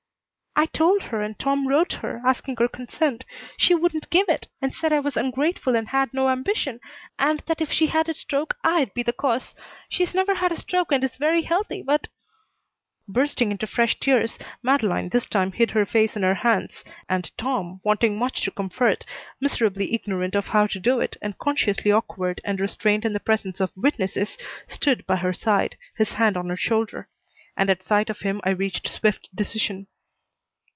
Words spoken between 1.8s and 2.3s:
her,